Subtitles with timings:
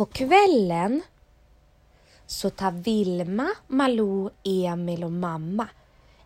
[0.00, 1.02] På kvällen
[2.26, 5.68] så tar Vilma, Malou, Emil och mamma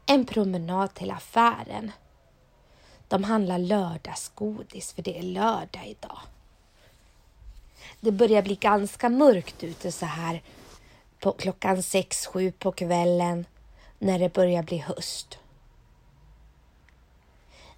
[0.06, 1.92] en promenad till affären.
[3.08, 6.18] De handlar lördagsgodis för det är lördag idag.
[8.00, 10.42] Det börjar bli ganska mörkt ute så här
[11.20, 13.46] på klockan sex, sju på kvällen
[13.98, 15.38] när det börjar bli höst.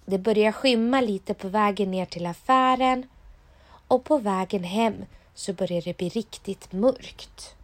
[0.05, 3.09] Det börjar skymma lite på vägen ner till affären
[3.87, 5.05] och på vägen hem
[5.37, 7.55] så börjar det bli riktigt mörkt.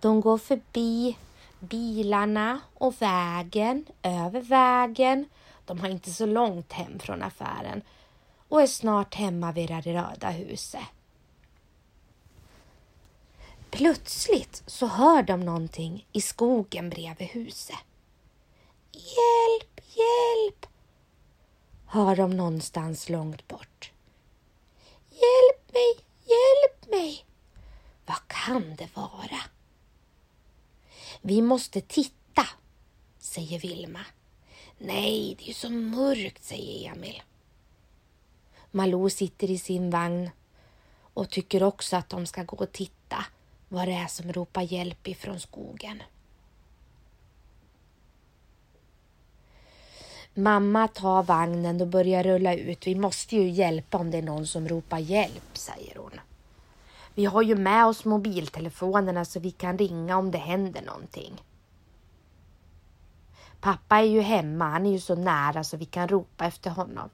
[0.00, 1.16] De går förbi
[1.58, 5.28] bilarna och vägen, över vägen.
[5.64, 7.82] De har inte så långt hem från affären
[8.48, 10.84] och är snart hemma vid det röda huset.
[13.70, 17.76] Plötsligt så hör de någonting i skogen bredvid huset.
[18.92, 20.66] Hjälp, hjälp!
[21.86, 23.92] Hör de någonstans långt bort.
[25.20, 27.24] Hjälp mig, hjälp mig!
[28.06, 29.40] Vad kan det vara?
[31.20, 32.46] Vi måste titta,
[33.18, 34.00] säger Vilma.
[34.78, 37.22] Nej, det är ju så mörkt, säger Emil.
[38.70, 40.30] Malou sitter i sin vagn
[41.14, 43.24] och tycker också att de ska gå och titta
[43.68, 46.02] vad det är som ropar hjälp ifrån skogen.
[50.34, 52.86] Mamma tar vagnen och börjar rulla ut.
[52.86, 56.20] Vi måste ju hjälpa om det är någon som ropar hjälp, säger hon.
[57.14, 61.42] Vi har ju med oss mobiltelefonerna så vi kan ringa om det händer någonting.
[63.60, 67.10] Pappa är ju hemma, han är ju så nära så vi kan ropa efter honom.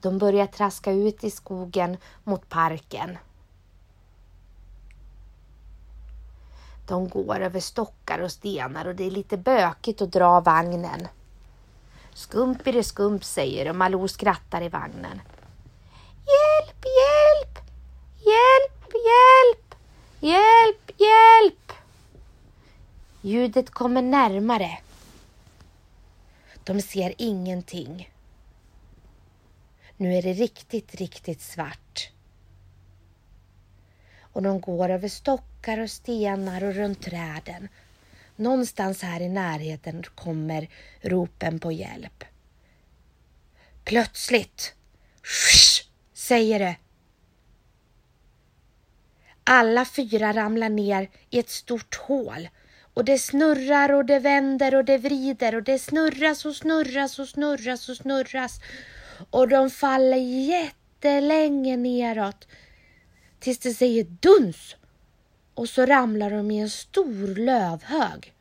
[0.00, 3.18] De börjar traska ut i skogen mot parken.
[6.86, 11.08] De går över stockar och stenar och det är lite bökigt att dra vagnen.
[12.18, 15.20] Skumpire skump säger och Malou skrattar i vagnen.
[16.26, 17.64] Hjälp, hjälp,
[18.16, 19.74] hjälp, hjälp,
[20.20, 21.72] hjälp, hjälp.
[23.20, 24.78] Ljudet kommer närmare.
[26.64, 28.12] De ser ingenting.
[29.96, 32.10] Nu är det riktigt, riktigt svart.
[34.20, 37.68] Och de går över stockar och stenar och runt träden.
[38.38, 40.68] Någonstans här i närheten kommer
[41.00, 42.24] ropen på hjälp.
[43.84, 44.74] Plötsligt
[46.14, 46.76] säger det.
[49.44, 52.48] Alla fyra ramlar ner i ett stort hål
[52.94, 57.28] och det snurrar och det vänder och det vrider och det snurras och snurras och
[57.28, 58.60] snurras och snurras
[59.30, 60.16] och de faller
[60.46, 62.48] jättelänge neråt
[63.40, 64.76] tills det säger duns
[65.58, 68.34] och så ramlar de i en stor lövhög.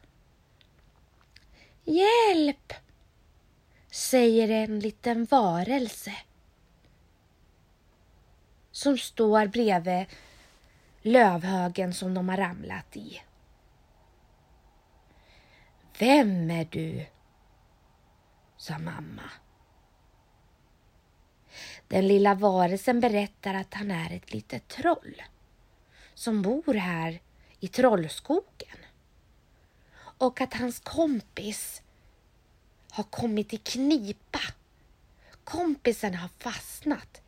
[1.83, 2.73] Hjälp!
[3.91, 6.13] säger en liten varelse
[8.71, 10.05] som står bredvid
[11.01, 13.21] lövhögen som de har ramlat i.
[15.99, 17.05] Vem är du?
[18.57, 19.31] sa mamma.
[21.87, 25.21] Den lilla varelsen berättar att han är ett litet troll
[26.17, 27.21] som bor här
[27.59, 28.77] i Trollskogen
[29.97, 31.81] och att hans kompis
[32.89, 34.39] har kommit i knipa.
[35.43, 37.21] Kompisen har fastnat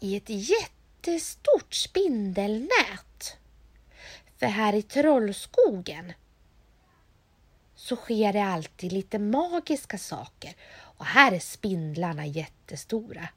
[0.00, 3.36] i ett jättestort spindelnät.
[4.36, 6.12] För här i Trollskogen
[7.74, 13.28] så sker det alltid lite magiska saker och här är spindlarna jättestora.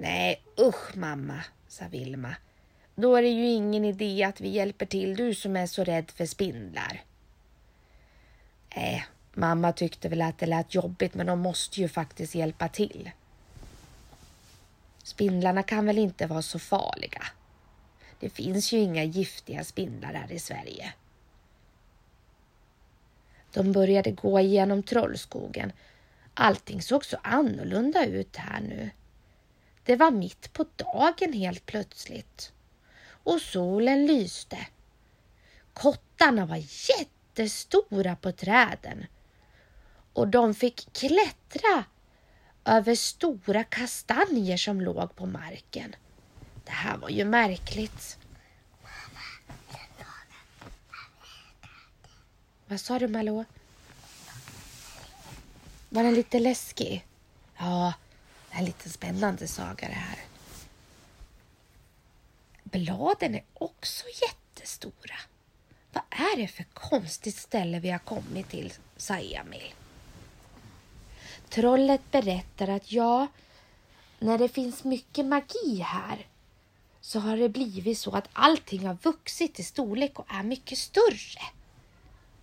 [0.00, 2.34] Nej, usch mamma, sa Vilma.
[3.00, 6.10] Då är det ju ingen idé att vi hjälper till, du som är så rädd
[6.10, 7.02] för spindlar.
[8.76, 9.02] Nej, äh,
[9.34, 13.10] mamma tyckte väl att det lät jobbigt, men de måste ju faktiskt hjälpa till.
[15.02, 17.22] Spindlarna kan väl inte vara så farliga?
[18.20, 20.92] Det finns ju inga giftiga spindlar här i Sverige.
[23.52, 25.72] De började gå igenom Trollskogen.
[26.34, 28.90] Allting såg så annorlunda ut här nu.
[29.84, 32.52] Det var mitt på dagen helt plötsligt
[33.28, 34.66] och solen lyste.
[35.72, 39.06] Kottarna var jättestora på träden
[40.12, 41.84] och de fick klättra
[42.64, 45.96] över stora kastanjer som låg på marken.
[46.64, 48.18] Det här var ju märkligt.
[52.66, 53.44] Vad sa du Malou?
[55.88, 57.06] Var den lite läskig?
[57.58, 57.94] Ja,
[58.50, 60.27] det är en lite spännande saga det här.
[62.78, 65.16] Bladen är också jättestora.
[65.92, 69.74] Vad är det för konstigt ställe vi har kommit till, sa Emil.
[71.48, 73.26] Trollet berättar att ja,
[74.18, 76.26] när det finns mycket magi här
[77.00, 81.42] så har det blivit så att allting har vuxit i storlek och är mycket större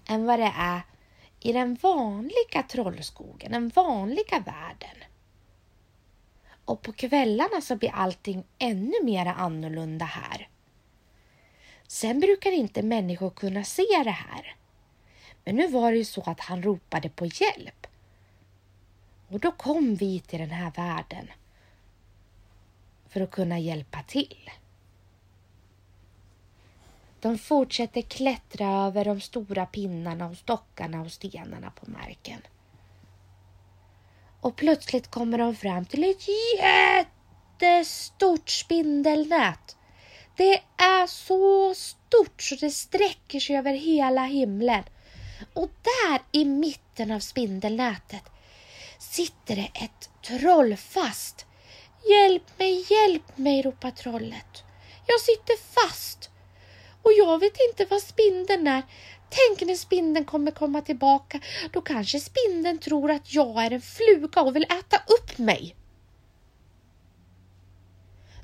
[0.08, 0.82] än vad det är
[1.40, 4.98] i den vanliga trollskogen, den vanliga världen.
[6.66, 10.50] Och på kvällarna så blir allting ännu mer annorlunda här.
[11.88, 14.56] Sen brukar inte människor kunna se det här.
[15.44, 17.88] Men nu var det ju så att han ropade på hjälp.
[19.28, 21.28] Och då kom vi till den här världen
[23.10, 24.52] för att kunna hjälpa till.
[27.20, 32.42] De fortsätter klättra över de stora pinnarna och stockarna och stenarna på marken.
[34.46, 36.28] Och plötsligt kommer de fram till ett
[37.60, 39.76] jättestort spindelnät.
[40.36, 44.84] Det är så stort så det sträcker sig över hela himlen.
[45.54, 48.24] Och där i mitten av spindelnätet
[49.00, 51.46] sitter det ett troll fast.
[52.10, 54.64] Hjälp mig, hjälp mig, ropar trollet.
[55.08, 56.30] Jag sitter fast
[57.02, 58.84] och jag vet inte vad spindeln är.
[59.30, 61.40] Tänk när spindeln kommer komma tillbaka.
[61.72, 65.76] Då kanske spindeln tror att jag är en fluga och vill äta upp mig.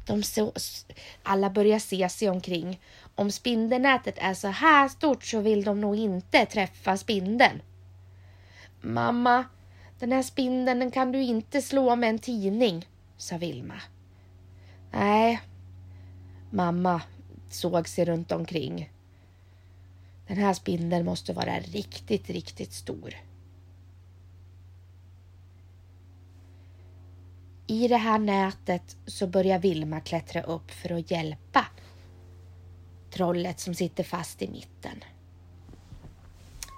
[0.07, 0.53] De så,
[1.23, 2.79] alla börjar se sig omkring.
[3.15, 7.61] Om spindelnätet är så här stort så vill de nog inte träffa spindeln.
[8.81, 9.45] Mamma,
[9.99, 12.87] den här spindeln den kan du inte slå med en tidning,
[13.17, 13.81] sa Vilma.
[14.91, 15.41] Nej,
[16.51, 17.01] mamma
[17.49, 18.89] såg sig runt omkring.
[20.31, 23.15] Den här spindeln måste vara riktigt, riktigt stor.
[27.67, 31.65] I det här nätet så börjar Vilma klättra upp för att hjälpa
[33.13, 35.03] trollet som sitter fast i mitten.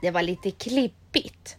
[0.02, 1.58] Det var lite klippigt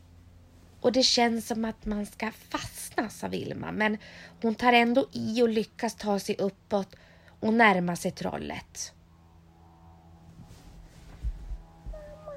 [0.81, 3.99] och det känns som att man ska fastna, sa Vilma, men
[4.43, 6.97] hon tar ändå i och lyckas ta sig uppåt
[7.41, 8.94] och närma sig trollet.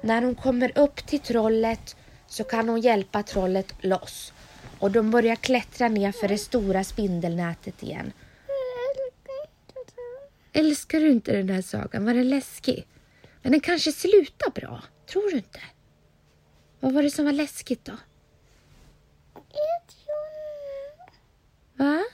[0.02, 1.96] När hon kommer upp till trollet
[2.26, 4.32] så kan hon hjälpa trollet loss
[4.78, 8.12] och de börjar klättra ner för det stora spindelnätet igen.
[10.52, 12.04] Älskar du inte den här sagan?
[12.04, 12.86] Var den läskig?
[13.42, 15.60] Men den kanske slutar bra, tror du inte?
[16.80, 17.96] Vad var det som var läskigt då?
[21.74, 22.04] Va?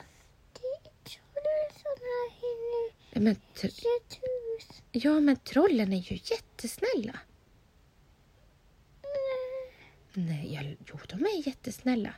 [3.13, 3.37] Men
[4.93, 7.19] ja, men trollen är ju jättesnälla.
[10.15, 12.15] Nej, jag, jo, de är jättesnälla.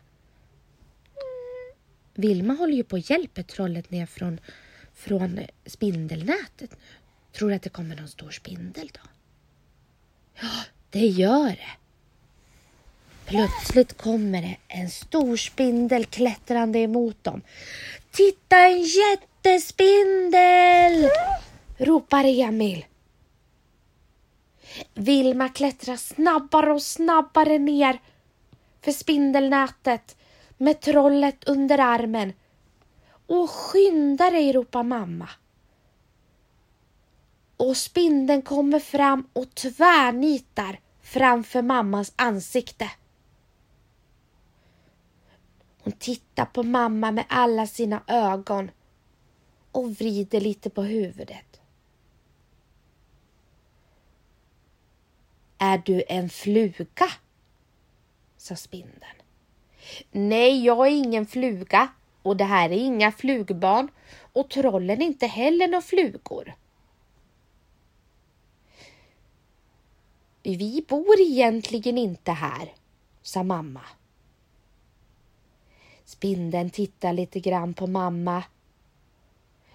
[2.14, 4.40] Vilma håller ju på att hjälpa trollet ner från,
[4.94, 6.76] från spindelnätet nu.
[7.32, 9.00] Tror du att det kommer någon stor spindel då?
[10.40, 10.50] Ja,
[10.90, 11.70] det gör det.
[13.24, 17.42] Plötsligt kommer det en stor spindel klättrande emot dem.
[18.10, 21.10] Titta en jättespindel!
[21.78, 22.84] ropar Emil.
[24.94, 28.00] Vilma klättrar snabbare och snabbare ner
[28.80, 30.16] för spindelnätet
[30.56, 32.32] med trollet under armen.
[33.26, 35.28] Och skynda dig, ropar mamma.
[37.56, 42.90] Och spindeln kommer fram och tvärnitar framför mammas ansikte.
[45.82, 48.70] Hon tittar på mamma med alla sina ögon
[49.72, 51.55] och vrider lite på huvudet.
[55.58, 57.08] Är du en fluga?
[58.36, 59.16] sa spindeln.
[60.10, 61.88] Nej, jag är ingen fluga
[62.22, 63.88] och det här är inga flugbarn
[64.32, 66.54] och trollen är inte heller några flugor.
[70.42, 72.74] Vi bor egentligen inte här,
[73.22, 73.82] sa mamma.
[76.04, 78.44] Spindeln tittar lite grann på mamma,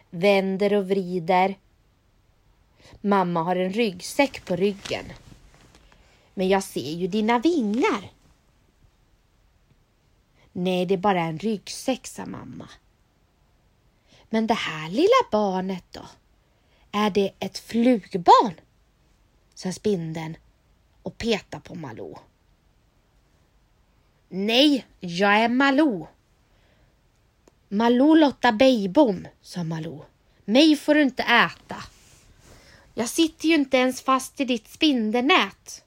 [0.09, 1.55] vänder och vrider.
[3.01, 5.05] Mamma har en ryggsäck på ryggen.
[6.33, 8.11] Men jag ser ju dina vingar.
[10.51, 12.69] Nej, det är bara en ryggsäck, sa mamma.
[14.29, 16.05] Men det här lilla barnet då?
[16.91, 18.53] Är det ett flugbarn?
[19.53, 20.37] sa spindeln
[21.03, 22.17] och petade på Malou.
[24.29, 26.07] Nej, jag är Malou.
[27.69, 30.05] Malou Lotta Beijbom, sa Malou.
[30.45, 31.83] Mig får du inte äta.
[32.93, 35.83] Jag sitter ju inte ens fast i ditt spindelnät.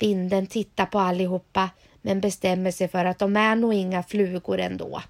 [0.00, 1.70] Spindeln tittar på allihopa
[2.02, 5.02] men bestämmer sig för att de är nog inga flugor ändå.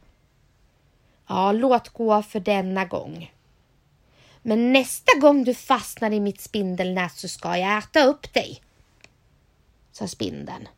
[1.27, 3.33] Ja, låt gå för denna gång.
[4.43, 8.63] Men nästa gång du fastnar i mitt spindelnät så ska jag äta upp dig,
[9.93, 10.69] sa spindeln.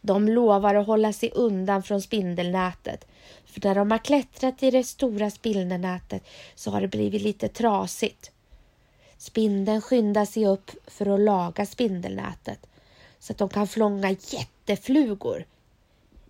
[0.00, 3.06] De lovar att hålla sig undan från spindelnätet.
[3.44, 6.22] För när de har klättrat i det stora spindelnätet
[6.54, 8.30] så har det blivit lite trasigt.
[9.18, 12.66] Spindeln skyndar sig upp för att laga spindelnätet
[13.18, 15.44] så att de kan flånga jätteflugor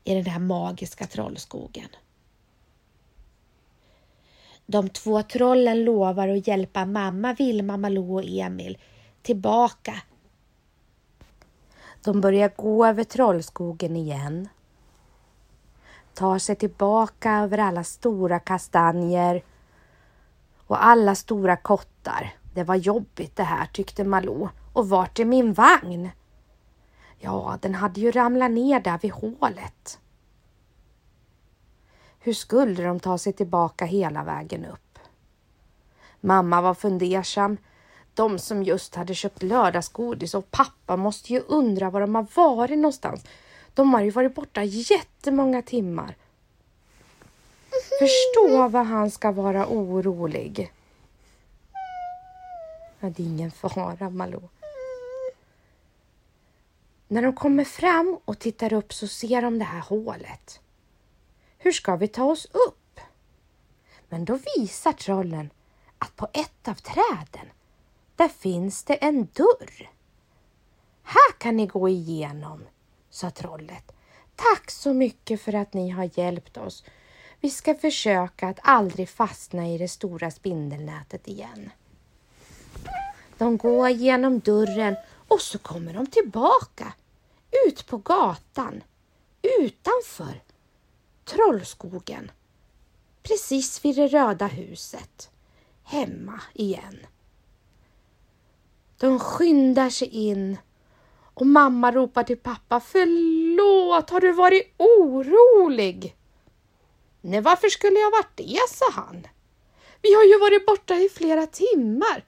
[0.05, 1.89] i den här magiska trollskogen.
[4.67, 8.79] De två trollen lovar att hjälpa mamma, Vilma, Malou och Emil
[9.23, 9.95] tillbaka.
[12.05, 14.49] De börjar gå över trollskogen igen.
[16.15, 19.43] Tar sig tillbaka över alla stora kastanjer
[20.67, 22.38] och alla stora kottar.
[22.59, 24.49] Det var jobbigt det här tyckte Malou.
[24.73, 26.11] Och vart är min vagn?
[27.19, 29.99] Ja, den hade ju ramlat ner där vid hålet.
[32.19, 34.99] Hur skulle de ta sig tillbaka hela vägen upp?
[36.21, 37.57] Mamma var fundersam.
[38.15, 42.79] De som just hade köpt lördagsgodis och pappa måste ju undra var de har varit
[42.79, 43.25] någonstans.
[43.75, 46.17] De har ju varit borta jättemånga timmar.
[47.99, 50.73] Förstå vad han ska vara orolig.
[53.01, 54.49] Ja, det är ingen fara, Malou.
[57.09, 60.61] När de kommer fram och tittar upp så ser de det här hålet.
[61.59, 63.01] Hur ska vi ta oss upp?
[64.09, 65.51] Men då visar trollen
[65.99, 67.47] att på ett av träden,
[68.17, 69.91] där finns det en dörr.
[71.03, 72.65] Här kan ni gå igenom,
[73.11, 73.93] sa trollet.
[74.37, 76.85] Tack så mycket för att ni har hjälpt oss.
[77.41, 81.71] Vi ska försöka att aldrig fastna i det stora spindelnätet igen.
[83.39, 84.97] De går genom dörren
[85.29, 86.93] och så kommer de tillbaka
[87.67, 88.83] ut på gatan
[89.61, 90.43] utanför
[91.25, 92.31] Trollskogen.
[93.23, 95.31] Precis vid det röda huset.
[95.85, 96.99] Hemma igen.
[98.99, 100.59] De skyndar sig in
[101.35, 102.81] och mamma ropar till pappa.
[102.81, 106.17] Förlåt, har du varit orolig?
[107.21, 109.27] Nej, varför skulle jag varit det, sa han.
[110.03, 112.25] Vi har ju varit borta i flera timmar.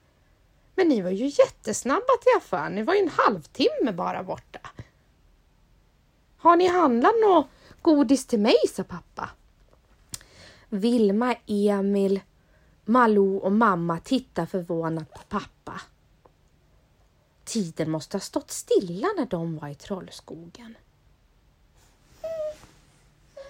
[0.81, 2.75] Men ni var ju jättesnabba till affären.
[2.75, 4.59] Ni var ju en halvtimme bara borta.
[6.37, 7.47] Har ni handlat något
[7.81, 9.29] godis till mig, sa pappa.
[10.69, 12.19] Vilma, Emil,
[12.85, 15.81] Malou och mamma tittar förvånat på pappa.
[17.43, 20.77] Tiden måste ha stått stilla när de var i Trollskogen.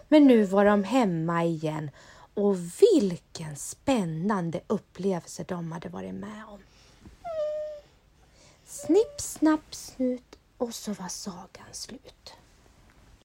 [0.08, 1.92] Men nu var de hemma igen
[2.34, 6.60] och vilken spännande upplevelse de hade varit med om.
[8.72, 12.34] Snipp, snapp, snut och så var sagan slut.